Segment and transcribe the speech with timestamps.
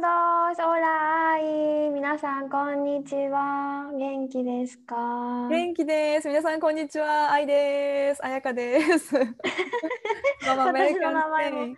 [0.00, 3.90] ラトドスオラアイ皆さんこんにちは。
[3.96, 5.48] 元気ですか？
[5.48, 6.28] 元気です。
[6.28, 7.32] 皆さん、こんにちは。
[7.32, 8.22] 愛です。
[8.22, 9.14] 彩香です。
[10.46, 11.76] ママ名前も。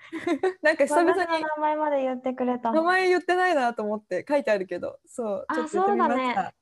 [0.62, 2.72] なんか久々に名前まで言ってくれた。
[2.72, 5.69] 名前言ってないなと思って書いてあるけど、そう、あ。
[5.69, 6.52] そうだ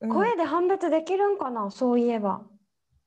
[0.00, 0.10] うん。
[0.10, 1.70] 声で判別できるんかな？
[1.72, 2.42] そういえば。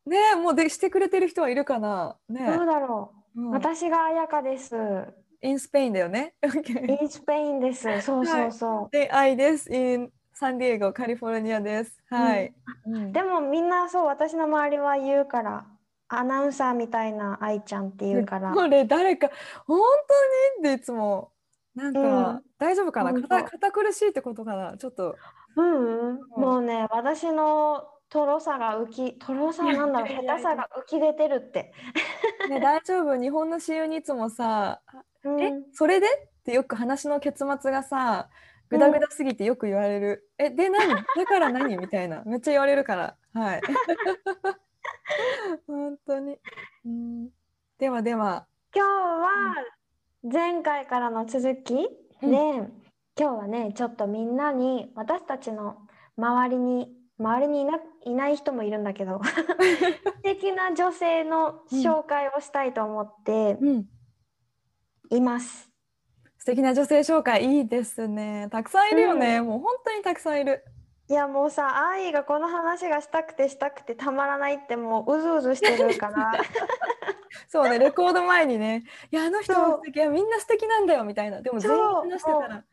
[0.05, 2.17] ねえもうでしてくれてる人はいるかな？
[2.27, 3.51] ねどうだろう、うん。
[3.51, 4.75] 私が彩香です
[5.41, 6.33] インスペインだよね。
[6.43, 7.83] インスペインです。
[8.01, 8.89] そうそうそう。
[8.91, 9.71] で、愛です。
[9.73, 11.99] in サンディエゴ、カリフォルニアです。
[12.09, 12.53] はい。
[12.85, 15.65] うんでもみんなそう私の周りは言うから
[16.09, 18.53] アナウンサーみたいな愛ちゃんって言うから。
[18.53, 19.29] これ誰か
[19.65, 19.79] 本
[20.61, 21.31] 当にっていつも
[21.75, 23.13] なんか、うん大丈夫かな？
[23.13, 24.77] 堅堅苦しいってことかな？
[24.77, 25.15] ちょっと
[25.55, 31.73] うんうん、もうね私のとろさが浮きとろさなんだろう下手さが浮き出てるって。
[32.49, 33.19] ね大丈夫？
[33.19, 34.81] 日本の親友にいつもさ
[35.27, 35.41] 「うん。
[35.41, 38.29] えそれで?」ってよく話の結末がさ
[38.69, 40.87] グダグダすぎてよく言われる「えで何？
[41.15, 42.23] だから何?」みたいな。
[42.25, 43.15] めっちゃ言われるから。
[43.33, 43.61] はい。
[45.67, 46.37] 本当に、
[46.85, 47.29] うん、
[47.77, 48.47] ではでは。
[48.73, 49.55] 今日は
[50.23, 51.75] 前回からの続き？
[52.21, 52.83] で、うん。
[53.19, 55.77] 今日はねちょっとみんなに私たちの
[56.17, 63.85] 周りに周りにいないない人もいるんだけど 素敵な女性の紹介をしたいと思ってうん
[65.09, 65.69] います。
[66.37, 68.47] 素敵な女性紹介いいですね。
[68.51, 70.63] たくさんいるよね、もう本当にたくさんいる。
[71.09, 76.33] いやもうさ愛がこの話がしたくてしたくてたまらないってもううずうずしてるから。
[77.47, 81.41] そうねレコード前にね「いやあの人も素敵いやみんな素敵なんだよ」みたいな。
[81.41, 82.63] でも全員話してたら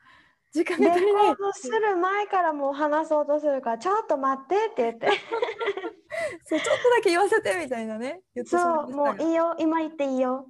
[0.55, 5.09] 時間レが足りないする前からもう話そうとするからちょっと待ってって言って。
[6.47, 8.23] そうちょっとだけ言わせてみたいなね。
[8.47, 9.57] そうもういいよ。
[9.59, 10.47] 今言っていいよ。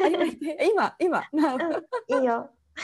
[0.00, 0.94] あ今言って今
[2.08, 2.50] うんいいよ。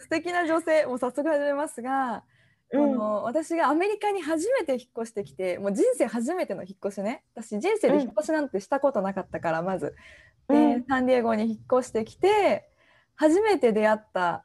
[0.00, 2.24] 素敵な女性もう早速始めますが、
[2.72, 2.94] うん。
[2.94, 7.24] この私がアメリカに初めて引っ越してきてもう人生初めての引っ越しね。
[7.34, 9.94] 私人生で引っ越しなんてしたことなかったから、まず。
[10.48, 10.84] で、うん。
[10.84, 12.68] サンディエゴに引っ越してきて
[13.16, 14.44] 初めて出会った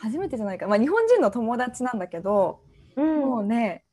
[0.00, 2.60] 初めてじゃないか、まあ、日本人の友達なんだけど、
[2.96, 3.20] うん。
[3.20, 3.84] もうね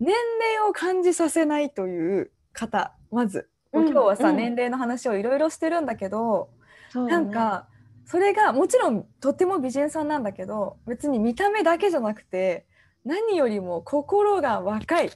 [0.00, 0.14] 年
[0.56, 3.50] 齢を感じさせないという方まず。
[3.72, 4.36] 今日はさ、うん。
[4.36, 6.50] 年齢の話をいろいろしてるんだけど、
[6.94, 7.02] ね。
[7.02, 7.68] なんか
[8.06, 12.66] それがもちろんとっても美人さんなんだけど別に見た目だけじゃなくて
[13.04, 15.10] 何よりも心が若い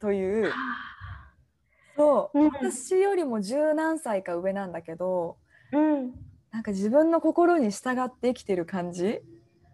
[0.00, 0.52] という
[1.96, 2.50] そう、うん。
[2.50, 5.36] 私よりも十何歳か上なんだけど
[5.72, 6.12] うん。
[6.50, 9.20] なんか自分の心に従って生きてる感じ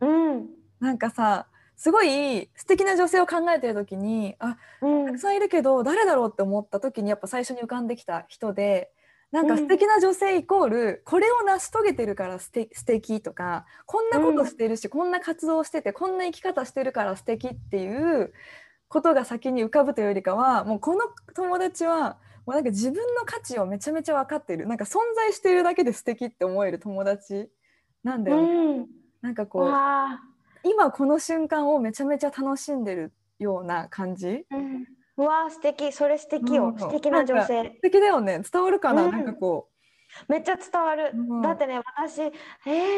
[0.00, 0.46] うん。
[0.80, 1.46] なんかさ
[1.76, 5.06] すごい素敵な女性を考えてる時にあうん。
[5.06, 8.90] たくさんいるけど誰だろうって思った時にやっぱ最初に浮かんできた人で
[9.32, 9.58] なんかうん。
[9.58, 18.32] 素敵な女性イコールこれを成し遂げてるから素敵素敵とかこんなことしてるし、こんな活動しててこんな生き方してるから素敵っていう
[18.88, 21.00] ことが先に浮かぶというよりかはもうこの
[21.34, 24.66] 友達はもうなんか自分の価値をめちゃめちゃ分かってる。
[24.68, 27.48] なんか存在してるだけで素敵って思える友達
[28.04, 28.52] なんだよね。
[28.52, 28.86] うん
[29.24, 34.44] なんかこう今この瞬間をめちゃめちゃ楽しんでるような感じ？
[34.50, 34.86] うん。
[35.16, 35.92] うわあ素敵。
[35.92, 36.66] それ素敵よ。
[36.66, 36.78] うん。
[36.78, 37.64] 素敵な女性。
[37.64, 38.42] 素敵だよね。
[38.52, 39.12] 伝わるかな、うん。
[39.12, 39.68] なんかこ
[40.28, 41.12] めっちゃ伝わる。
[41.14, 41.42] うん。
[41.42, 42.30] だってね私え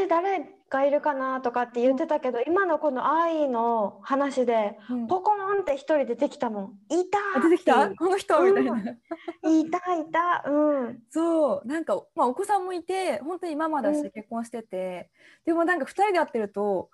[0.05, 5.07] ー誰がいるかなとかって言ってたけど今のこの愛の話でう、うん。
[5.07, 6.79] ポコンって一人出てきたもん。
[6.89, 7.91] いたあ出てきた？
[7.91, 10.45] この人うんみたいな、いたいた。
[10.49, 11.03] うん。
[11.11, 11.67] そう。
[11.67, 14.11] なんか、まあ、お子さんもいて本当にママだしうん。
[14.11, 15.11] 結婚してて、
[15.45, 16.91] でもなんか2人で会ってると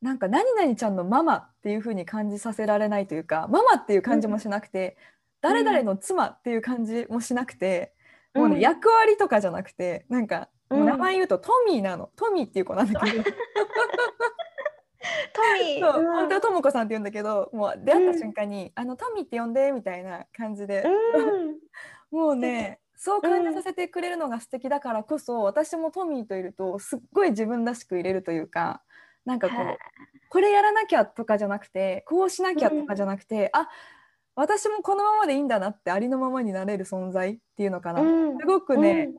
[0.00, 4.96] なんか何々ちゃんのママっていう風に感じさせられないというかママっていう感じもしなくて、
[5.40, 7.94] 誰々の妻っていう感じもしなくて、
[8.34, 8.60] もうね、うん。
[8.60, 13.22] 役割とかじゃなくてなんか名前言うとトミーなの、トミーっていう子なんだけど。
[13.22, 15.80] トミー。
[15.80, 16.06] そう、うん。
[16.12, 21.56] 本当はともこさんって言うんだけどもう出会った瞬間に「あのトミーって呼んで」みたいな感じで、うん。
[22.10, 28.82] もうねそう感じさせてくれるのが素敵だからこそ、私もトミーといるとすっごい自分らしくいれるというか
[29.24, 29.76] なんかこう
[30.28, 33.68] これやらなきゃとかじゃなくてこうしなきゃとかじゃなくて、あ
[34.34, 38.38] 私もこのままでいいんだなってありのままになれる存在っていうのかな、うん。
[38.38, 39.10] すごくね、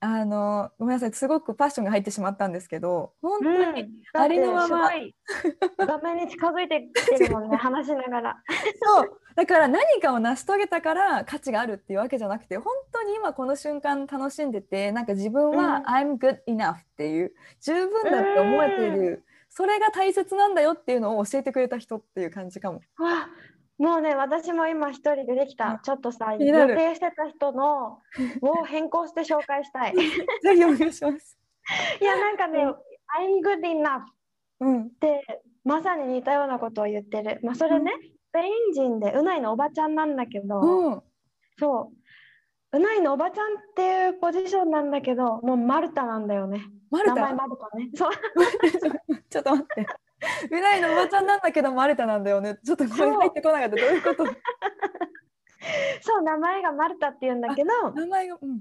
[0.00, 3.84] あのごめんなさいすごくパッションが入ってしまったんですけど本当に、う
[4.18, 4.20] ん。
[4.20, 4.90] ありのまま。
[5.78, 8.42] 画面に近づいてきてるもんね 話しながら。
[8.82, 9.20] そう。
[9.34, 15.84] だから何かを成し遂げたから価値があるっていうわけじゃなくて本当に今この瞬間楽しんでてなんか自分はうん。
[15.84, 22.80] I'm good enough っていう十分だって思えてるそれが大切なんだよっていうのを教えてくれた人っていう感じかも。
[22.98, 23.28] わ
[23.78, 28.00] もうね私も今一人でできうんたちょっとさ予定してた人の
[28.42, 29.94] を変更して紹介したい。
[29.94, 31.38] ぜひお願いします。
[32.00, 32.76] いやなんかねうん I'm
[33.42, 34.02] good enough
[34.60, 37.40] うん、ってまさに似たようなことを言ってる。
[37.42, 37.92] まあそれね
[38.30, 41.02] スペイン人でうないのおばちゃんなんだけど、うん、
[41.58, 41.92] そ
[42.72, 46.62] ううないのおばちゃんっていうポジションなんだけどもうマルタなんだよね。
[46.90, 47.90] マル名前タマルタね。
[47.94, 48.10] そう
[49.30, 49.86] ちょっと待って。
[50.44, 52.58] 未来のおばちゃんなんだけどマルタなんだよね。
[52.64, 53.76] ちょっとこれ入ってこなかった。
[53.76, 54.24] どういうこと？
[56.02, 57.92] そう名前がマルタって言うんだけど。
[57.92, 58.60] 名前が、うん、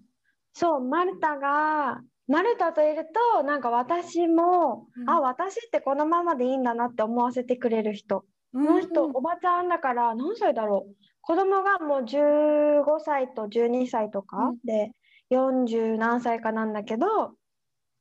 [0.54, 3.06] そうマルタがマルタといる
[3.36, 5.10] となんか私も、うん。
[5.10, 8.21] あ私ってこのままでいいんだなって思わせてくれる人。
[8.21, 10.95] ここの人、おばちゃんだから何歳だろう？
[11.21, 14.57] 子供がもう15歳と12歳とか、うん。
[14.63, 14.92] で
[15.31, 17.36] 40何歳かなんだけど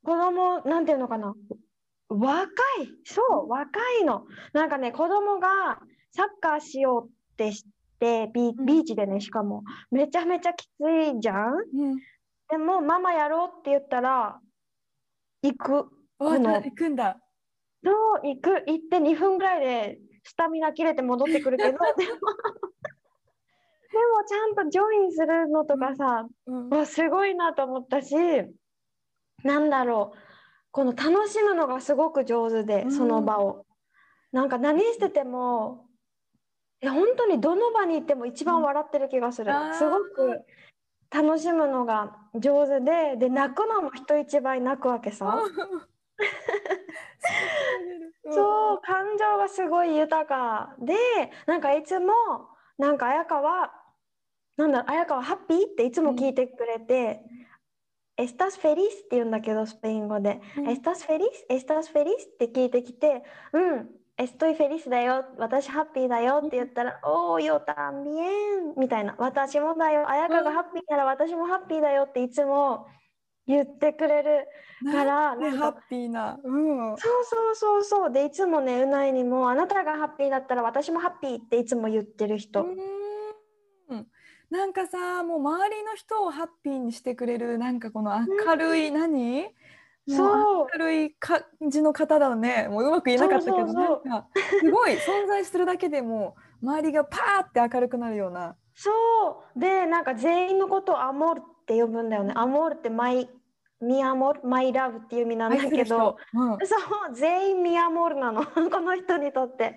[0.04, 1.34] 子供なんていうのかな？
[2.18, 2.48] 若い。
[3.04, 4.24] そう若いの。
[4.52, 5.80] なんかね子供が
[6.12, 7.64] サッカーしようってし
[7.98, 9.64] てビーチでねしかも。
[9.90, 11.54] めちゃめちゃきついじゃん。
[11.54, 11.96] うん、
[12.50, 14.38] でもママやろうって言ったら
[15.42, 15.74] 行く。
[15.74, 15.84] わ
[16.18, 16.54] この。
[16.54, 17.18] 行くんだ。
[17.84, 17.94] そう
[18.26, 18.50] 行く。
[18.66, 21.72] 行って2分ぐらいでスタミナ切れて戻ってくるけど。
[21.72, 21.84] で も
[23.92, 28.14] でもちゃんとジョインするのとかさ、うん、わすごいなと思ったし
[29.44, 30.31] なんだろう
[30.72, 32.90] この楽しむのがすごく上手でうん。
[32.90, 33.66] その場を、
[34.32, 35.86] なんか何してても
[36.80, 40.44] え本当にどの場に行っても一番笑ってる気がする、すごく
[41.10, 45.26] 楽しむのが上手でで泣くのも人一倍泣くわけさ。
[45.26, 45.48] う
[48.28, 48.32] ん。
[48.32, 48.80] そう。
[48.82, 50.94] 感情がすごい豊かで
[51.46, 52.12] なんかいつも
[52.78, 53.72] なんか綾香は
[54.56, 57.41] なんだ綾香はハッピーっていつも聞いてくれて「エス
[58.36, 60.68] タスフェリス」って言うんだけどスペイン語で「うん。
[60.68, 63.22] エスタスフェリスエスタスフェリス」って聞いてきて
[63.52, 65.24] 「うんエストイフェリスだよ。
[65.38, 70.08] 私ハッピーだよ」って言ったら「おーよたんびえん」みたいな「私もだよ。
[70.08, 72.86] 綾香がハッピーなら私もハッピーだよ」っていつも
[73.46, 74.46] 言ってくれる
[74.92, 76.38] からねハッピーな。
[76.44, 76.96] うん。
[76.96, 78.12] そうそうそうそう。
[78.12, 83.01] でいつもねうないにもあなたがハッピーだったら私もハッピーっていつも言ってる人、うん
[84.52, 89.48] なんかさもう周りの人をハッピーにしてくれるなんかこの明るい何、も
[90.06, 91.40] そう明るい感
[91.70, 92.68] じの方だね。
[92.68, 94.26] もううまく言えなかったけどそなんか
[94.60, 98.54] すごい存在するだけでもう周りがパーって明るくなるような。
[98.74, 98.90] そ
[99.56, 99.58] う。
[99.58, 102.34] でなんか全員のことをアモールって呼ぶんだよね。
[102.36, 103.30] アモールってマイ
[103.80, 106.76] ミアモールマイラブっていう意味なんだけど、うん、 そ
[107.10, 108.44] う全員ミアモールなの。
[108.70, 109.76] この人にとって。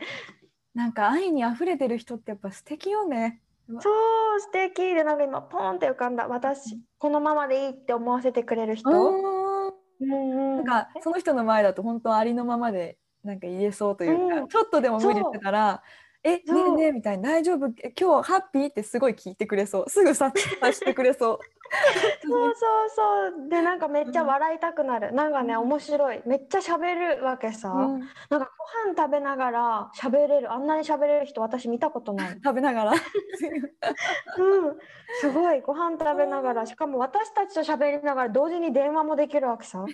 [0.74, 3.42] なんか愛に溢れてる人ってやっぱ素敵よね。
[3.80, 3.90] そ
[4.38, 4.94] う素敵。
[4.94, 6.28] でなんか今ポンって浮かんだ。
[6.28, 9.72] 私このままでいいって思わせてくれる人、うんう
[10.06, 10.66] んうん。
[10.66, 14.48] なんかその人の前だと本当ありのままでなんか言えそうというか、うん。
[14.48, 15.82] ちょっとでも無理してたら
[16.26, 17.68] 「えねえねえ」みたいな「大丈夫？
[17.84, 19.90] え今日ハッピー?」ってすごい聞いてくれそう。
[19.90, 21.40] すぐ察してくれそう。
[22.28, 23.50] そうそうそう。
[23.50, 26.22] でなんかめっちゃ笑いたくなる、なんかね面白い。
[26.26, 28.00] めっちゃ喋るわけさ、うん。
[28.00, 28.52] なんか
[28.86, 30.52] ご飯食べながら喋れる。
[30.52, 32.92] あんなに喋れる人私見たことない、 食べながら。
[34.38, 34.78] うん、
[35.20, 35.62] すごい。
[35.62, 36.66] ご飯食べながら。
[36.66, 39.86] しかも私たちと喋りながら同時に電話もできるわけさ。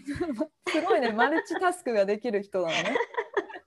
[0.68, 1.12] すごいね。
[1.14, 2.98] マルチタスクができる人なのね。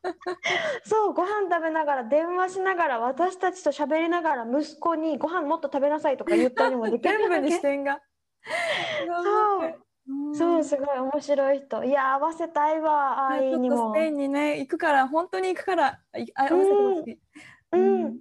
[0.85, 8.01] そうご飯食べながら電話しながら私たちと喋りながら息子にご飯もっと食べなさいとか言ったりもできる全部に視点が。
[9.07, 9.67] そう。
[9.67, 9.85] うん
[10.35, 11.83] そうすごい面白い人。
[11.85, 13.77] いや合わせたいわ愛にも。
[13.77, 15.99] とスペインにね行くから本当に行くから
[16.35, 17.19] 合わせてほしい。
[17.73, 18.21] うん。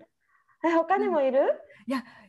[0.66, 1.42] え他にもいる、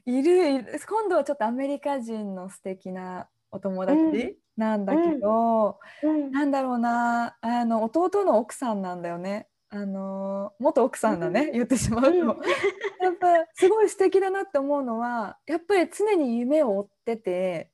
[0.06, 0.80] いるいる。
[0.88, 6.30] 今度はちょっとアメリカ人の素敵なお友達なんだけど、うん。
[6.30, 9.48] なんだろうなあの弟の奥さんなんだよね。
[9.70, 11.52] あの元奥さんだね、うん。
[11.52, 12.16] 言ってしまうと、うん。
[13.02, 17.70] やっぱすごい素敵だなって思うのはやっぱり常に夢を追ってて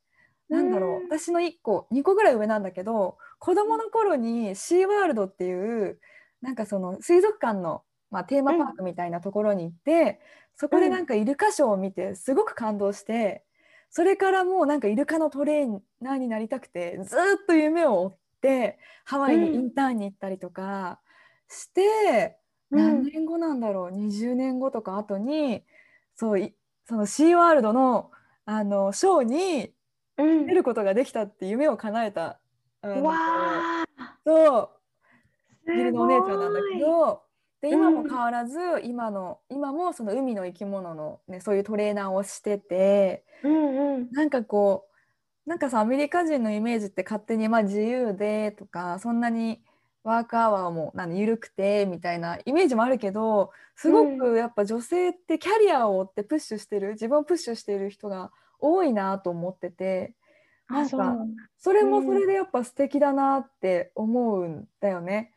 [0.48, 1.08] なんだろう、うん。
[1.08, 6.00] 私の1個2個ぐらい上なんだけど子供の頃にシーワールドっていう
[6.40, 10.20] なんかその水族館の、まあ、テーマパークみたいなところに行って、
[10.56, 13.44] そこでなんかイルカショーを見てすごく感動して
[13.90, 21.00] それからもうなんかイルカのトレーナーになりたくてずっと夢を追ってハワイにインターンに行ったりとか
[21.48, 22.38] して、
[22.70, 22.78] うん。
[22.78, 25.64] 何年後なんだろう20年後とか後に
[26.14, 26.54] そうい
[26.86, 28.12] そのシーワールドの
[28.44, 29.72] あのショーに
[30.16, 30.46] うん。
[30.46, 32.38] 出ることができたって夢を叶えた
[32.82, 33.84] あのわあ
[34.24, 34.70] そう。
[35.64, 37.22] す義理のお姉ちゃんなんだけど
[37.60, 37.74] でうん。
[37.74, 44.10] 今も変わらず、今の今もその海の生き物の、ね、そういうトレーナーをしててうんうん。
[44.12, 44.86] なんかこ
[45.46, 49.62] うなんかさアメリカ人のイメージって勝手にまあ自由でとかそんなに
[50.02, 60.14] ワークアワーも何緩くてみたいなイメージもあるけどすごくやっぱ女性ってキャリアを追ってプッシュしてる自分をプッシュしてる人が多いなと思ってて
[60.68, 61.16] なんか
[61.58, 65.32] それもそれでやっぱ素敵だなって思うんだよね。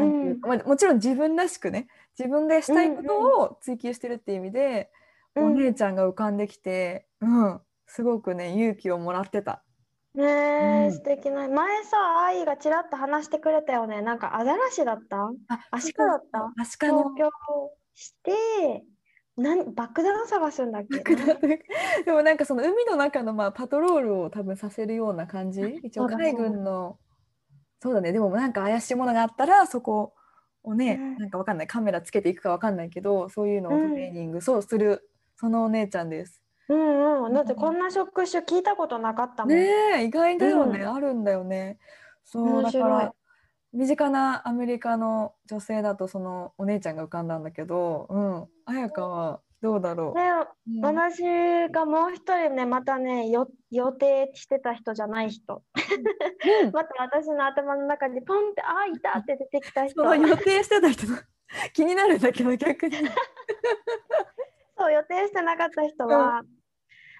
[0.00, 4.90] うかまあ、もちろん自分らしくね自分がしたいことを追求してるっていう意味で、
[5.36, 5.44] うん。
[5.46, 9.62] お姉ちゃんが浮かんできて、うん、すごくね勇気をもらってた。
[10.14, 10.92] ねえ、うん。
[10.92, 11.48] 素敵な。
[11.48, 14.00] 前さ愛がちらっと話してくれたよね。
[14.00, 15.32] なんかアザラシだった？
[15.48, 16.52] あアシカだった？
[16.56, 17.14] アシカの。
[17.14, 17.30] 東京
[17.94, 18.84] して
[19.36, 21.16] なん爆弾探すんだっけ？
[22.04, 25.60] でもなんかその海の中のまあパトロールを多分させるような感じ？
[25.82, 26.96] 一応海軍の
[27.84, 28.12] そうだね。
[28.12, 30.14] でもなんか怪しいものがあったらそこ
[30.62, 31.18] をね、うん。
[31.18, 31.66] なんかわかんない。
[31.66, 36.40] カメラつけていくかわかんないけどそういうのをトレーニング、そうするそのお姉ちゃんです。
[36.70, 37.34] うんうん。
[37.34, 41.76] だってこんな職種聞いたことなかったもん、ねえ意外だよね、うあるんだよね。
[42.24, 43.14] そうだから
[43.74, 50.14] 身近なアメリカの女性だとそのお姉ちゃんが浮かんだんだけど、うん、彩香はどうだろう。
[50.14, 50.20] で
[50.76, 50.84] うん。
[50.84, 51.22] 私
[51.72, 55.62] がもう一人ねまたねよ予定してた人じゃない人。
[55.74, 56.68] うん。
[56.70, 60.14] また私の頭の中にポンって「あいた!」って出てきた人。
[60.16, 61.06] 予定してた人。
[61.10, 61.16] の
[61.72, 62.96] 気になるんだけど逆に。
[64.76, 66.42] そう予定してなかった人は、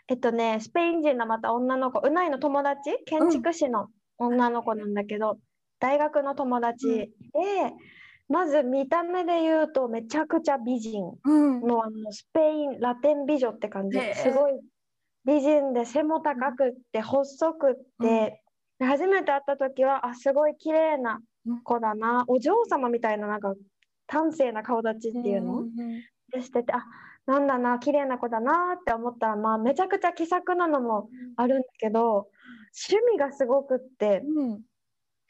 [0.08, 3.02] えっとねスペイン人のまた女の子うないの友達？
[3.06, 5.38] 建築士の女の子なんだけど、
[5.78, 7.08] 大学の友達で、
[8.28, 11.02] まず見た目で言うとめちゃくちゃ美人。
[11.24, 13.98] うん、もうあのスペインラテン美女って感じ。
[14.14, 14.52] すごい
[15.24, 18.42] 美人で背も高くって細くって、
[18.78, 21.20] で初めて会った時はあすごい綺麗な
[21.62, 23.54] 子だな、お嬢様みたいななんか
[24.06, 25.70] 端正な顔立ちっていうの、んん
[26.32, 26.84] でしててあ
[27.26, 32.28] なんだな綺麗な子だなって思ったらまあめちゃくちゃ気さくなのもあるんだけど
[32.88, 34.22] 趣味がすごくって。
[34.24, 34.60] うん。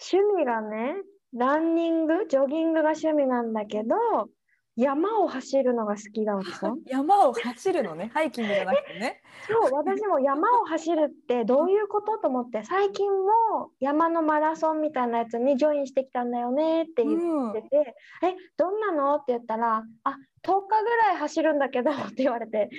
[0.01, 0.97] 趣味がね
[1.35, 3.97] ランニングジョギングが趣味なんだけど
[4.77, 6.43] 山を走るのが好きだわ
[6.87, 9.21] 山を走るのねハイキングじゃなくてね。
[9.49, 22.71] そう私も山を走るってどういうことと思って最近も山のマラソンみたいなやつにジョインしてきたんだよねって言うんってて「えどんなの?」って言ったら「あ10日ぐらい走るんだけど」って言われて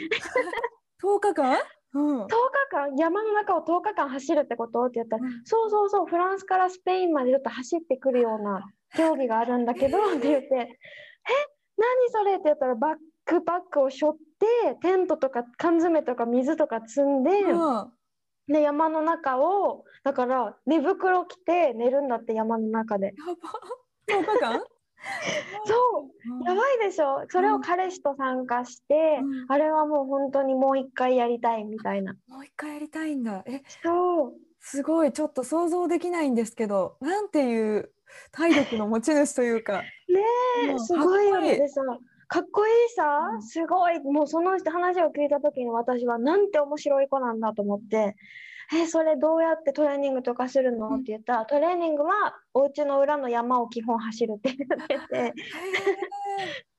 [1.01, 1.57] 10日間、
[1.95, 2.23] うん。
[2.25, 2.33] 10日
[2.71, 5.41] 間山の中を10日間走るってことって言ったら、うん。
[5.45, 10.77] そうそうそうフランスからスペインまでちょっと走ってくるような競技があるんだけど って言って「え？
[11.77, 17.91] 何それ?」って言ったらバックパックを背負ってテントとか缶詰とか水とか積んで、うん。
[18.47, 23.07] で山の中をだから寝袋着て寝るんだって山の中で。
[23.17, 23.33] やば。
[24.07, 24.63] 10日間？
[25.65, 26.09] そ
[26.43, 26.49] う。
[26.49, 27.25] やばいでしょ。
[27.29, 29.51] それを彼氏と参加して、うん。
[29.51, 32.13] あれはもう本当にもう一回やりたいみたいな。
[32.27, 33.43] もう一回やりたいんだ。
[33.45, 34.33] えそう。
[34.59, 35.11] すごい。
[35.11, 37.91] ちょっと想像できないんですけどなんていう
[38.31, 39.81] 体力の持ち主というか。
[39.81, 39.87] ね
[40.63, 40.69] うん。
[40.75, 41.57] えすごいよね。
[41.57, 41.81] でさ
[42.27, 43.41] かっこいいさ、うん。
[43.43, 43.99] すごい。
[43.99, 48.15] もうその話を聞いた時に私はなんて面白い子なんだと思って
[48.73, 50.95] 「えそれどうやってトレーニングとかするの?」うん。
[50.95, 55.33] って言ったらトレーニングはお家の裏の山を基本走るって言っててへ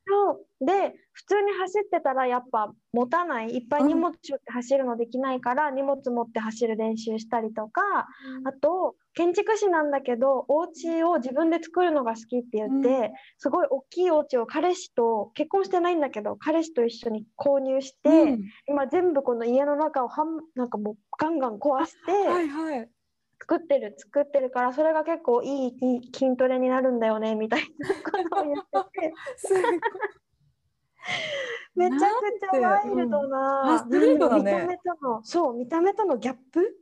[0.08, 0.46] そう。
[0.64, 3.48] で普通に走ってたらやっぱ持たない。
[3.50, 7.82] いっぱい荷物背負って走るのできないから、荷物持って走る練習したりとか
[8.44, 13.10] あと建築士なんだけどお家を自分で作るのが好きって言って、うん。
[13.38, 18.44] すごい大きいお家を彼氏と結婚してないんだけど彼氏と一緒に購入して、ーうん。
[18.68, 22.90] 今全部この家の中をはんなんかもうガンガン壊してはいはい。
[23.40, 25.72] 作ってる作ってるからそれが結構いい
[26.14, 29.12] 筋トレになるんだよねみたいなことを言ってて。
[31.74, 32.02] めちゃく
[32.40, 33.90] ちゃワイルドな、うん
[34.44, 36.76] 見た目とのそう見た目とのギャップ？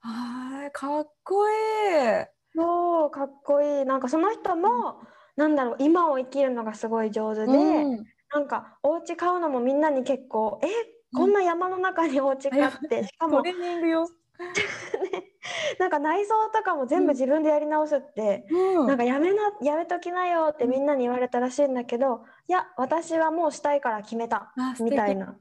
[0.00, 2.28] はいかっこいい。
[2.54, 3.84] そうかっこいい。
[3.84, 5.00] なんかその人も、
[5.36, 8.08] なんだろう今を生きるのがすごい上手で、うん。
[8.32, 10.68] なんかお家買うのもみんなに結構「え
[11.14, 14.06] こんな山の中にお家買って、しかもトレーニングよ。
[15.78, 18.86] なんか内装とかも全部自分でやり直すって、うん。
[18.86, 25.38] なんかやめなやめときなよってみんなに言われたらしいんだけど、いや私はもうしたいから決めたみたいな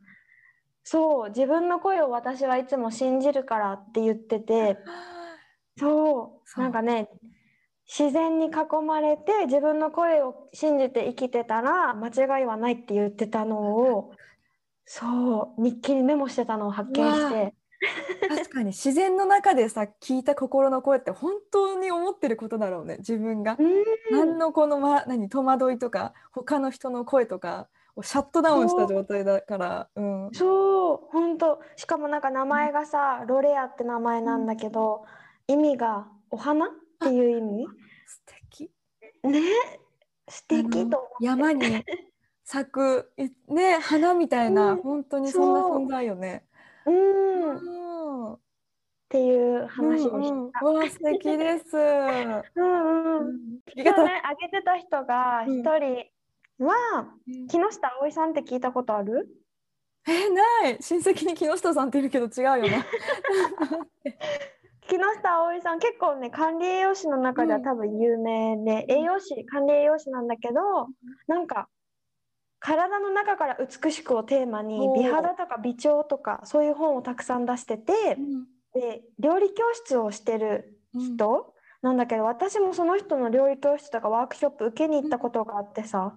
[0.89, 4.77] そう自分の声を私はいつも信じるからって言ってて
[5.77, 7.09] そうなんかね
[7.85, 8.51] 自然に囲
[8.85, 14.13] まれて自分の声を信じて生きてたら間違いはないって言ってたのを
[14.85, 17.53] そう日記にメモしてたのを発見して。
[18.27, 23.57] 確かに自然の中でさ聞いた心の声って本当に思ってることだろうね自分が。
[23.59, 23.83] うん。
[24.09, 29.89] 何のこの、ま、何戸惑いとか他の人の声とかをシャットダウンした状態だから。
[29.95, 31.59] うん、そう本当。
[31.75, 35.05] しかもなんか名前がさロレアって名前なんだけど
[35.47, 37.67] 意味がお花っていう意味？
[38.05, 38.71] 素敵。
[39.23, 39.41] ね？
[40.29, 41.83] 素敵と山に
[42.43, 44.81] 咲くいね花みたいな、うん。
[44.81, 46.45] 本当にそんな存在よね。
[46.85, 46.93] うん。
[46.93, 48.31] っうん。
[48.31, 48.37] うん
[49.09, 50.65] ていう話でうんした。
[50.65, 51.77] うわ素敵です。
[51.77, 53.39] うんうん。
[53.73, 55.59] 今日ねあげてた人がうん。
[55.59, 56.05] 一人
[56.59, 57.47] はうん。
[57.47, 59.27] 木下葵さんって聞いたことある？
[60.07, 60.77] えない。
[60.81, 62.85] 親戚に木下さんっているけど違うよな。
[64.87, 70.87] 木下葵さん結構ね管理栄養士の中ではうん多分有名で、栄養士管理栄養士なんだけど
[71.27, 71.67] なんか
[72.59, 77.93] 体の中から美しくをテーマに美肌とか美腸とかそういう本をたくさん出してて
[78.73, 86.15] で料理教室をしてる人なんだけど私もその人の料理教室とかワークショップ受けに行ったことがあってさ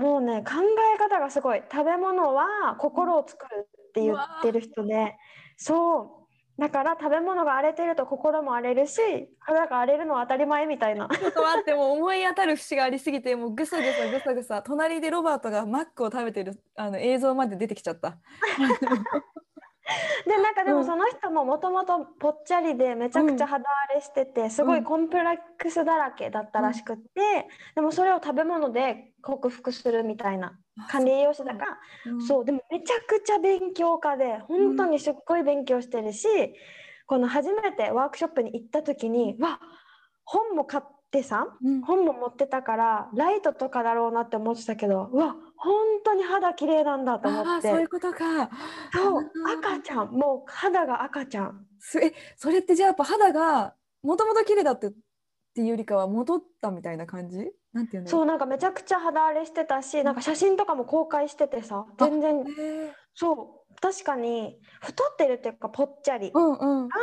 [0.00, 0.54] もうね考
[0.96, 1.62] え方がすごい。
[1.70, 5.16] 食べ物は心を作るって言ってる人で。
[5.58, 6.60] そう。
[6.60, 9.00] だから食べ物が荒れてると心も荒れるし
[9.38, 11.08] 肌が荒れるのは当たり前みたいな。
[11.08, 18.18] ちょっと待ってもう思い当たる節がありすぎてもうぐさぐさぐさぐさ隣でロバートがマックを食べてるあの映像まで出てきちゃった。
[20.26, 20.76] でなんかでうん。
[20.78, 31.78] もその人ももともとぽっちゃりでめちゃくちゃ肌荒れしててすごいコンプレックスだらけだったらしくってでもそれを食べ物で克服するみたいな管理栄養士だから
[32.12, 32.22] うん。
[32.22, 36.28] そうでもめちゃくちゃ勉強家で本当にすっごい勉強してるし、
[37.06, 39.60] この初めてワークショップに行った時にわ
[40.24, 41.80] 本も買ってさうん。
[41.82, 45.74] 本も持ってたからライトとかだろうなって思ってたけどうわ本
[46.04, 47.68] 当に肌綺麗なんだと思って。
[47.68, 48.48] そういうことか。
[48.92, 51.66] そう赤ちゃんもう肌が赤ちゃん。
[51.78, 54.92] すえそれってじゃあやっぱ肌がもともと綺麗だってっ
[55.52, 57.50] ていうよりかは戻ったみたいな感じ？
[57.72, 58.08] なんていうの？
[58.08, 62.44] そうなんかめちゃくちゃ肌荒れしてたしなんか写真とかも公開しててさ全然
[63.14, 66.88] そう確かに太ってるっていうかぽっちゃりうんうん。
[66.88, 66.94] が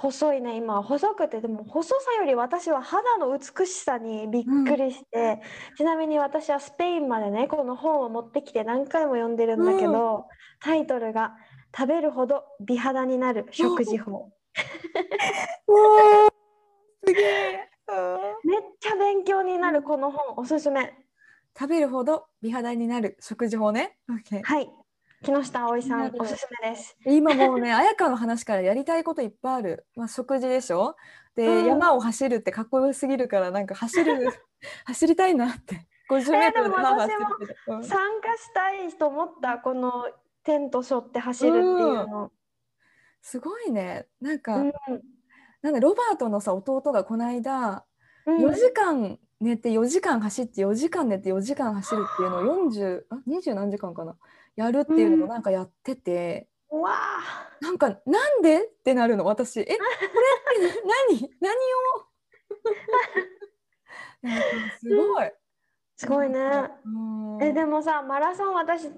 [0.00, 0.82] 細いね今は。
[0.82, 5.42] 細くてでも細さより私は肌の美しさにびっくりして、
[5.76, 10.24] ちなみに私はスペインまでねこの本を持ってきて何回も読んでるんだけど、
[10.62, 11.36] タイトルが
[11.76, 14.32] 「食べるほど美肌になる食事法。
[17.06, 17.68] すげえ。
[17.88, 18.18] うん」
[18.50, 20.34] めっちゃ勉強になるこの本。
[20.38, 20.94] おすすめ。
[21.58, 23.98] 食べるほど美肌になる食事法ね。
[24.08, 24.79] OK はい
[25.22, 26.96] 木下葵さんおすすめです。
[27.04, 29.86] 今もうね、綾香の話からやりたいこといっぱいある。
[29.94, 30.96] まあ、食事でしょ？
[31.34, 31.66] で、うん。
[31.66, 34.30] 山を走るってかっこよすぎるから、なんか走る、
[34.86, 35.86] 走りたいなって。
[36.08, 40.10] 50メートー参加したいと思ったこの
[40.42, 42.32] テント背負って走るっていうの、
[43.20, 44.08] すごいね。
[44.20, 44.72] なんか、うん。
[45.60, 47.84] なんだロバートのさ、弟がこの間、
[48.24, 48.38] うん。
[48.46, 53.16] 4時間寝て4時間走って4時間寝て4時間走るっていうのを40あ。
[53.26, 54.16] 20何時間かな。
[54.56, 57.48] やるっていうのをなんかやってて、うわあ。
[57.60, 59.60] なんかなんでってなるの私。
[59.60, 61.30] えこれって何？
[61.40, 62.06] 何を？
[64.80, 65.32] すごい、
[65.96, 66.38] すごいね。
[66.84, 67.42] うん。
[67.42, 68.90] えでもさマラソン私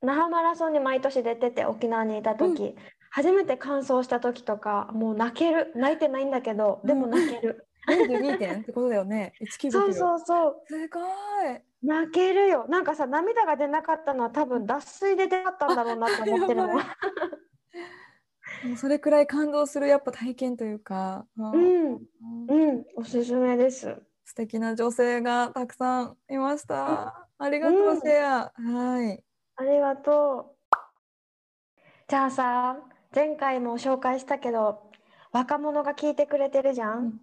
[0.00, 2.76] 那覇マラソンに毎年出てて沖縄にいた時、
[3.10, 5.72] 初めて完走した時とかもう泣ける。
[5.74, 11.04] 泣いてないんだけどでも泣ける、42点ってことだよね1キロそうそうそうすごい
[11.82, 16.82] 泣けるよなんかさ涙が出なかったのは多分脱水で出なかったんだろうなって思ってるもんも
[18.74, 27.26] うそれくらい感動するやっぱ体験というか、うんうんうんうんおすすめです素敵な女性がたくさんいました。
[27.38, 28.52] ありがとう、うんシェア。
[28.54, 29.24] はい。
[29.56, 30.58] ありがとう
[32.08, 32.76] じゃあさ
[33.14, 34.82] 前回も紹介したけど
[35.32, 37.20] 若者が聞いてくれてるじゃん、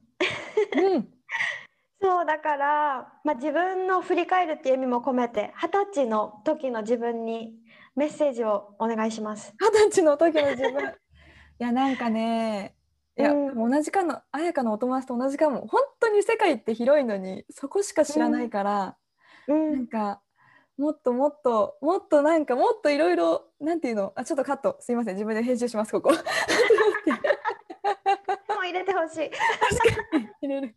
[0.74, 1.12] うん。
[2.02, 7.56] そうだから、まあ、自分の振り返るっていう意味も込めて二十歳の時の自分に
[7.96, 9.54] メッセージをお願いします。
[9.60, 10.84] 二十歳の時の自分。
[11.60, 12.76] いや、なんかね。
[13.18, 15.68] いや、うん同じかの、綾香のお友達と同じかも。
[15.68, 18.98] 本当に世界って広いのに、そこしか知らないから。
[19.48, 20.22] うなんん、か。
[20.78, 26.12] もっともっと、もっとなんか、もっといろいろ、なんていうの、あ、ちょっとカット、すいません、自分で編集します、ここ。
[28.66, 29.32] 入れてほしい。
[30.42, 30.76] 入れる。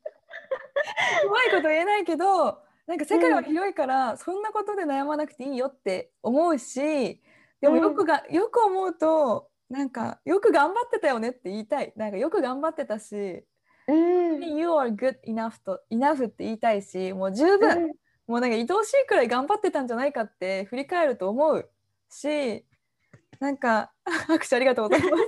[1.25, 7.21] うまいこと言えないけどなんか世界は広いから、そんなことで悩まなくていいよって思うし
[7.61, 13.45] でもうんよくが、よく思うとなんかよく頑張ってたよねって言いたいなんかよく頑張ってたし
[13.89, 17.93] うん、You are good enough と enough って言いたいしもう十分、
[18.27, 21.71] もうなんか愛おしいくらい頑張ってたんじゃないかって振り返ると思う
[22.11, 22.65] し
[23.41, 23.93] なんか
[24.27, 25.25] 拍手ありがとうございます。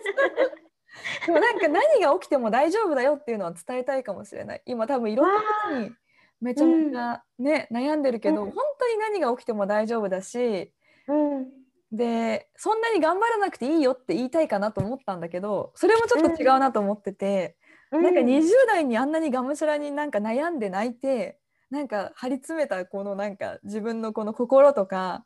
[1.26, 4.62] でもなんか何が起きても大丈夫だよっていうのは伝えたいかもしれない。
[4.66, 5.92] 今多分いろんなことに
[6.40, 8.50] めちゃめちゃね、悩んでるけど、うん。
[8.50, 10.72] 本当に何が起きても大丈夫だし
[11.06, 11.50] うん。
[11.92, 17.56] でそんなに頑張らなくていいよって言いたいかなと思ったんだけどそれもちょっと違うなと思ってて、
[17.90, 21.38] なんか20代にあんなにがむしゃらになんか悩んで泣いて
[21.70, 25.24] なんか張り詰めたこのなんか自分のこの心とか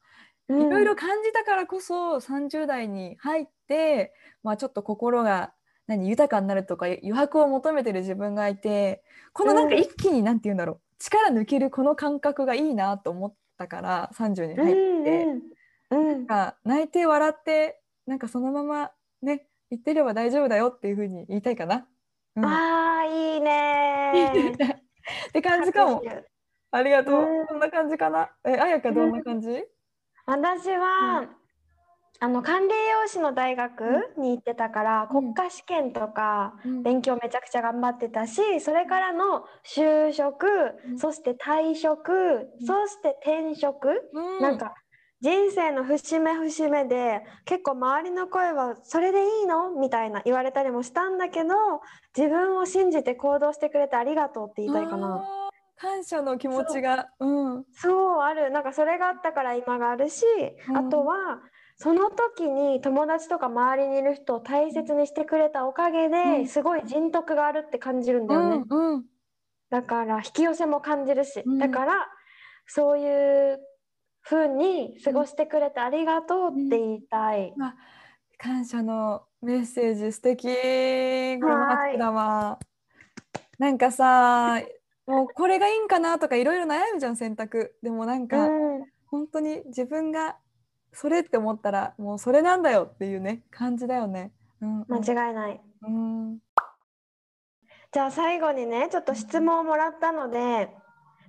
[0.48, 3.52] いろいろ感じたからこそ30代に入って、
[4.42, 5.52] まあ、ちょっと心が
[5.86, 15.54] 何豊かになるとか余白を求めてる自分がいてこのなんかうん一気になんて言うんだろう力抜けるこの感覚がいいなと思ったから30に入って、うんうん
[15.90, 18.90] なんか泣いて笑ってなんかそのまま
[19.22, 21.86] ね言ってれば大丈夫だよっていうふうに言いたいかな。
[22.36, 24.74] うんあーいいねー
[25.28, 26.02] って感じかも。
[26.70, 27.22] ありがとう。
[27.22, 28.30] うんそんな感じかな。
[28.44, 29.64] え、あやかどんな感じ？
[30.26, 31.28] 私は、
[32.24, 35.34] あの管理栄養士の大学に行ってたから、うん。
[35.34, 36.82] 国家試験とかうん。
[36.82, 40.46] 勉強めちゃくちゃ頑張ってたしそれからの就職、
[40.86, 40.98] うん。
[40.98, 42.66] そして退職、うん。
[42.66, 44.40] そして転職、うん。
[44.40, 44.72] なんか
[45.20, 51.54] 人生の節目節目で結構周りの声は「それでいいの?」みたいな言われたりもしたんだけど
[52.16, 55.22] 自分を信じて行動してくれてありがとうって言いたいかな。
[55.76, 57.26] 感謝の気持ちが、う。
[57.26, 58.50] ん、そうある。
[58.50, 60.24] なんかそれがあったから今があるし、
[60.68, 60.76] うん。
[60.78, 61.42] あとは
[61.84, 66.48] その時に友達とか周りにいる人を大切にしてくれたおかげで、うん。
[66.48, 69.04] すごい人徳があるって感じるんだよね、うん、うん、
[69.68, 71.58] だから引き寄せも感じるし、うん。
[71.58, 72.06] だから
[72.66, 73.60] そういう
[74.22, 77.52] 風に過ごしてくれてありがとうって言いたい、
[78.38, 80.44] 感謝のメッセージ素敵。
[80.44, 82.58] これも拍手だわ。
[83.58, 84.62] なんかさ、
[85.06, 87.76] もうこれがいいんかなとかいろいろ悩むじゃん選択。
[87.82, 88.84] でもなんうか、ん。
[89.04, 90.38] 本当に自分が
[90.94, 94.32] それって思ったらもうそれなんだよっていうね感じだよね。
[94.60, 96.38] うん、うん間違いないうん。
[97.92, 100.70] じゃあ最後にねちょっと質問をもらったので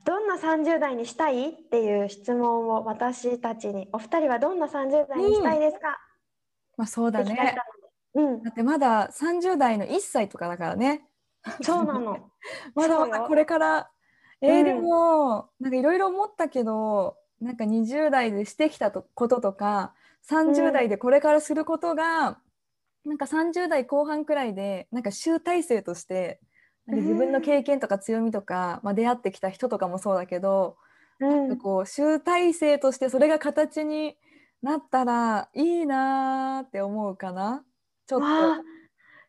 [0.06, 6.00] どんな30代にしたいっていう質問を私たちにお二人はどんな30代にしたいですか、
[6.78, 7.36] まあそうだね。
[7.36, 11.06] たのでだってまだ30代の1歳とかだからね。
[11.60, 12.30] うん、そうなの。
[12.76, 13.92] まだまだこれから。
[14.42, 19.94] えーうんでもなんかいろいろ思ったけどなんか20代でしてきたとこととか
[20.30, 22.40] 30代でこれからすることが、
[23.06, 26.40] なんか30代後半くらいでなんか集大成として
[26.88, 30.78] なんか自分の経験とか強みとか、まあ、出会ってきた人とかもそうだけど、
[31.20, 31.48] うん。
[31.50, 34.18] なんかこう集大成としてそれが形に
[34.62, 37.64] なったらいいなーって思うかな？
[38.08, 38.26] ちょっと。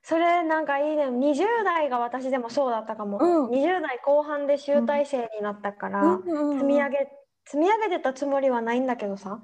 [0.03, 1.07] それなんかいいね。
[1.07, 3.51] 20代が私でもそうだったかも、うん。
[3.51, 6.59] 20代後半で集大成になったから、うんうんうん。
[6.59, 7.09] 積み上げ
[7.47, 9.41] 積み上げてたつもりはないんだけどさ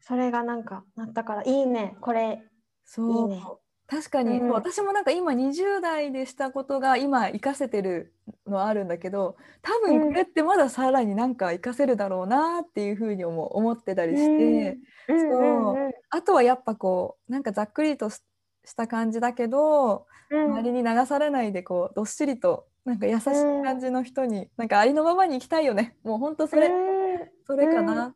[0.00, 1.96] それがなんかなったからいいね。
[2.00, 2.42] これ
[2.84, 3.30] そう。
[3.30, 3.42] いいね。
[3.86, 4.50] 確かに、うん。
[4.50, 8.14] 私もなんか今20代でしたことが今活かせてる
[8.46, 14.78] のはあるんだけど多分これってまださらになんか活かせるだろうなっていうふうに思思ってたりして、
[15.08, 15.16] うん。
[15.16, 15.88] うんう。
[15.88, 18.22] んあとはやっぱこうなんかざっくりとし
[18.64, 20.44] した感じだけど、うん。
[20.52, 25.96] 周りに流されないでこうどっしりとなんか優しい感じの人に、なんかありのままに生きたいよね。
[26.02, 27.01] もうほんとそれ、うん
[27.46, 28.14] それかな。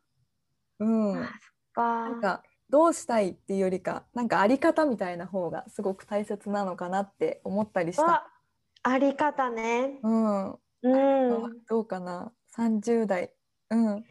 [0.79, 0.85] う
[1.15, 1.29] ん、
[1.73, 2.11] か。
[2.11, 8.03] なんかどうしたいっていうよりかなんかあり方みたいな方がすごく大切なのかなって思ったりした。
[8.03, 8.27] わ
[8.83, 9.99] あり方ね。
[10.03, 10.59] うん、うん。
[11.69, 13.33] どうかな？30代。
[13.71, 14.05] うん。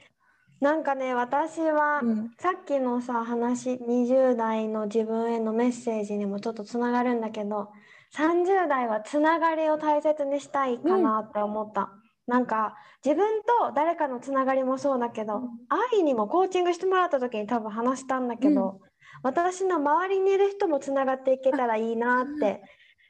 [0.62, 2.32] なんかね私は、うん。
[2.40, 7.70] さっきのさ話20代の自分へのメッセージにもちょっとつながるんだけど
[8.16, 11.92] 30代はつながりを大切にしたいかなって思った、
[12.28, 15.50] なんか自分と誰かのつながりもそうだけど、うん。
[15.94, 18.82] 愛にもコーチングしてもらった時に多分話したんだけど、
[19.24, 22.64] 私の周りにいる人もつながっていけたらいいなって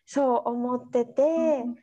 [0.06, 1.22] そう思ってて、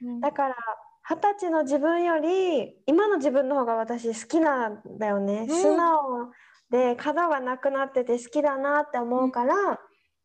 [0.03, 0.57] うんだから
[1.05, 5.57] 二十歳の自分より今の自分の方が私好きなんだよね、うん。
[5.61, 6.31] 素直
[6.71, 9.55] で角がなくなってて好きだなって思うから、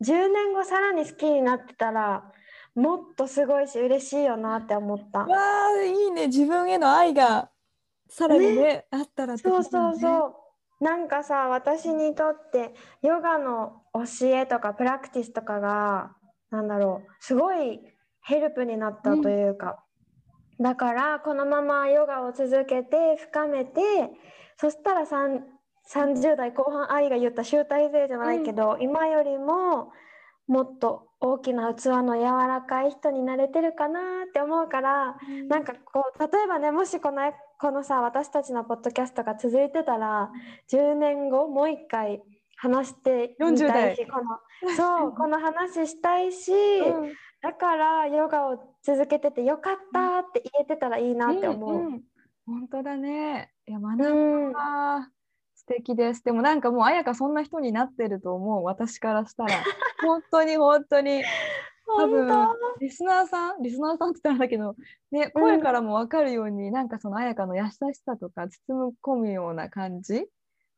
[0.04, 2.32] 10年後さらに好きになってたら
[2.78, 5.22] もっとすごいし嬉しいよなって思った。
[5.22, 6.28] わあいいね。
[6.28, 7.50] 自分への愛が
[8.08, 10.28] さらにねあったらってそうそうそ
[10.80, 10.84] う。
[10.84, 16.12] なんかさ私にとってヨガの教えとかプラクティスとかが
[16.52, 17.82] なんだろうすごい
[18.22, 19.84] ヘルプになったというか、
[20.60, 23.82] だからこのままヨガを続けて深めて
[24.60, 25.44] そしたらさん
[25.92, 29.92] 30代後半愛が言った集大成じゃないけど、今よりも
[30.46, 37.22] もっと大きな器の柔らかい人になれてるかなって思うからなんかこう例えばねもしこの
[37.60, 40.30] このさ私たちのポッドキャストが続いてたら
[40.72, 42.22] 10年後もう一回
[42.58, 51.92] 話してみ40代たいしこのそう この話したいし、うんだからヨガを続けててよかったって言えてたらいいなって思う。
[51.92, 52.02] んん
[52.46, 53.52] 本当だね。
[53.68, 55.12] いや、学うんんだ。
[55.68, 56.24] 素敵です。
[56.24, 58.64] でもなんかもう彩香そんな人になってると思う。
[58.64, 59.50] 私からしたら。
[60.02, 61.24] 本当に本当に。
[62.00, 64.76] 多分本リスナーさんリスナーさんって言ったらあれだけど、
[65.12, 65.42] ね、うん。
[65.42, 67.72] 声からも分かるように、なんかその彩香の優し
[68.06, 70.28] さとか包み込むような感じ。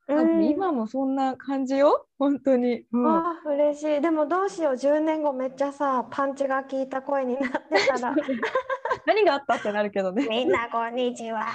[0.07, 2.07] 当多分うん今もそんな感じよ。
[2.17, 3.07] 本当に、うん。
[3.07, 4.01] あー嬉しい。
[4.01, 4.73] でもどうしよう。
[4.73, 8.15] 10年後めっちゃさパンチが効いた声になってたら。
[9.05, 10.25] 何があったってなるけどね。
[10.29, 11.45] みんなこんにちは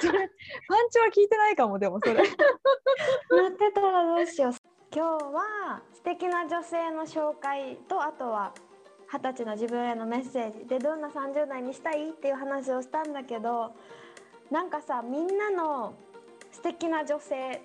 [0.00, 0.18] それ。
[0.68, 2.14] パンチは聞いてないかもでもそれ。
[2.22, 4.52] なってたらどうしよう。
[4.92, 8.52] 今日は素敵な女性の紹介とあとは
[9.12, 10.66] 二十歳の自分へのメッセージ。
[10.66, 13.72] でどんな30代にしたいっていう話をしたんだけど
[14.50, 15.94] なんかさみんなの
[16.50, 17.62] 素敵な女性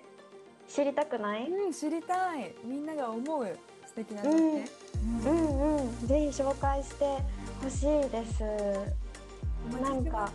[0.68, 1.48] 知りたくない？
[1.50, 2.54] うん知りたい。
[2.64, 4.64] みんなが思う素敵な女うん。
[4.64, 6.06] 性、うんうん。
[6.06, 7.18] ぜひ紹介して
[7.62, 8.42] ほしいです。
[9.82, 10.30] なんか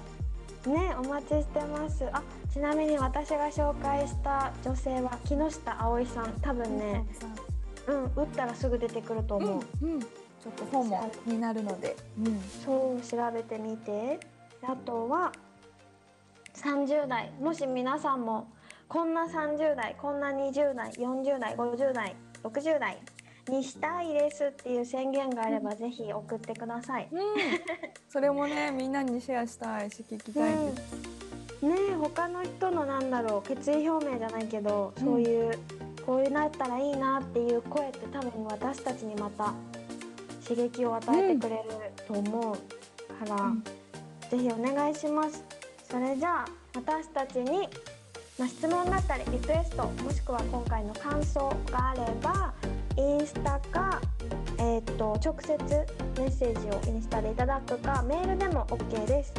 [0.70, 2.06] ねお待ちしてます。
[2.12, 2.22] あ
[2.54, 6.34] ちなみに私が紹介した女性は木下葵さん。
[6.42, 7.06] 多分ね
[7.88, 14.20] うん打ったらすぐ出てくるとうん、思う、うん、ちょっと本も気になるので、うん、そう調べてみて。
[14.64, 15.32] あとは
[16.54, 17.32] 30代。
[17.42, 18.48] もし皆さんも
[18.88, 22.98] こんな30代こんな20代40代50代60代
[23.50, 27.08] にしたいですっていう宣言があれば、ぜひ送ってください。
[27.12, 27.22] うん、
[28.10, 30.96] それもねみんなにシェアしたいし聞きたいです、
[31.62, 35.04] うん、ねえ他の人のなんだろう決意表明じゃないけど、うん。
[35.04, 35.60] そういう
[36.06, 39.54] こういうなったらいいなっていう声って多分私たちにまた
[40.48, 41.64] 刺激を与えてくれる
[42.08, 43.64] と思うから、うん。
[43.64, 45.44] ぜひお願いします。
[45.90, 47.68] それじゃあ私たちに、
[48.40, 52.54] まあ、質問だったりリクエストもしくは今回の感想があれば
[52.98, 54.02] インスタか、
[54.58, 55.58] えー、と直接
[56.20, 59.34] メッセージをインスタでいただくかメールでも OK です。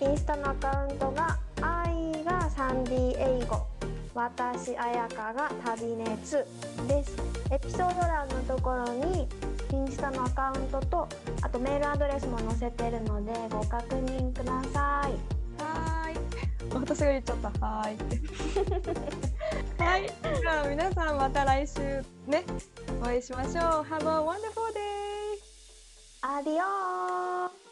[0.00, 3.66] インスタのアカウントが愛がサンディ英語
[4.14, 6.44] 私彩香が旅熱
[6.88, 7.16] です。
[7.50, 9.28] エピソード欄のところに
[9.72, 11.08] インスタのアカウントと
[11.42, 15.37] あとメールアドレスも載せてるのでご確認ください。
[16.74, 17.66] 私が言っちゃった。
[17.66, 17.96] はい
[19.82, 20.10] はい。
[20.40, 21.80] じゃあ皆さんまた来週
[22.26, 22.44] ね。
[23.00, 23.54] お会いしましょう。
[23.84, 24.78] Have a wonderful day!
[26.22, 27.67] アディオー。